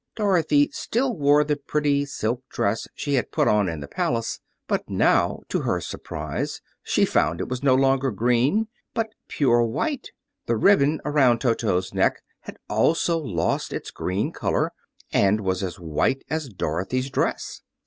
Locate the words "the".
1.43-1.55, 3.81-3.87, 10.47-10.57